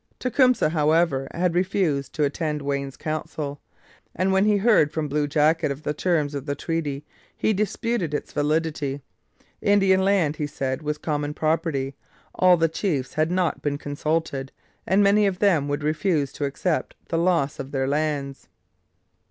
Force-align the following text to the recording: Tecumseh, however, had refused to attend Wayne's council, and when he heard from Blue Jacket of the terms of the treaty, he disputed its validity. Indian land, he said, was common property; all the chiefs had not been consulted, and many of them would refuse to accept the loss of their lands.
Tecumseh, 0.17 0.69
however, 0.69 1.27
had 1.29 1.53
refused 1.53 2.13
to 2.13 2.23
attend 2.23 2.63
Wayne's 2.63 2.97
council, 2.97 3.61
and 4.15 4.31
when 4.33 4.45
he 4.45 4.57
heard 4.57 4.91
from 4.91 5.07
Blue 5.07 5.27
Jacket 5.27 5.69
of 5.69 5.83
the 5.83 5.93
terms 5.93 6.33
of 6.33 6.47
the 6.47 6.55
treaty, 6.55 7.05
he 7.37 7.53
disputed 7.53 8.11
its 8.11 8.33
validity. 8.33 9.01
Indian 9.61 10.03
land, 10.03 10.37
he 10.37 10.47
said, 10.47 10.81
was 10.81 10.97
common 10.97 11.35
property; 11.35 11.93
all 12.33 12.57
the 12.57 12.67
chiefs 12.67 13.13
had 13.13 13.29
not 13.29 13.61
been 13.61 13.77
consulted, 13.77 14.51
and 14.87 15.03
many 15.03 15.27
of 15.27 15.37
them 15.37 15.67
would 15.67 15.83
refuse 15.83 16.33
to 16.33 16.45
accept 16.45 16.95
the 17.09 17.17
loss 17.19 17.59
of 17.59 17.69
their 17.69 17.87
lands. 17.87 18.47